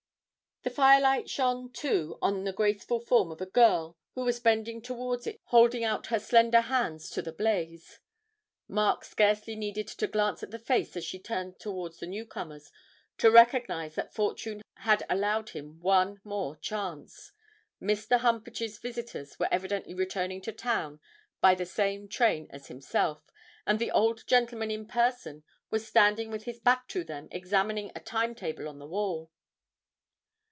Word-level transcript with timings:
The 0.63 0.69
firelight 0.69 1.27
shone, 1.27 1.71
too, 1.71 2.19
on 2.21 2.43
the 2.43 2.53
graceful 2.53 2.99
form 2.99 3.31
of 3.31 3.41
a 3.41 3.47
girl, 3.47 3.97
who 4.13 4.23
was 4.23 4.39
bending 4.39 4.79
towards 4.79 5.25
it 5.25 5.41
holding 5.45 5.83
out 5.83 6.07
her 6.07 6.19
slender 6.19 6.61
hands 6.61 7.09
to 7.11 7.23
the 7.23 7.31
blaze. 7.31 7.99
Mark 8.67 9.03
scarcely 9.03 9.55
needed 9.55 9.87
to 9.87 10.05
glance 10.05 10.43
at 10.43 10.51
the 10.51 10.59
face 10.59 10.95
she 11.03 11.17
turned 11.17 11.59
towards 11.59 11.97
the 11.97 12.05
newcomers 12.05 12.71
to 13.17 13.31
recognise 13.31 13.95
that 13.95 14.13
fortune 14.13 14.61
had 14.75 15.03
allowed 15.09 15.49
him 15.49 15.79
one 15.79 16.21
more 16.23 16.55
chance: 16.57 17.31
Mr. 17.81 18.19
Humpage's 18.19 18.77
visitors 18.77 19.39
were 19.39 19.49
evidently 19.51 19.95
returning 19.95 20.41
to 20.43 20.51
town 20.51 20.99
by 21.41 21.55
the 21.55 21.65
same 21.65 22.07
train 22.07 22.45
as 22.51 22.67
himself, 22.67 23.23
and 23.65 23.79
the 23.79 23.89
old 23.89 24.27
gentleman 24.27 24.69
in 24.69 24.85
person 24.85 25.43
was 25.71 25.87
standing 25.87 26.29
with 26.29 26.43
his 26.43 26.59
back 26.59 26.87
to 26.89 27.03
them 27.03 27.27
examining 27.31 27.91
a 27.95 27.99
time 27.99 28.35
table 28.35 28.67
on 28.69 28.77
the 28.77 28.85
wall. 28.87 29.31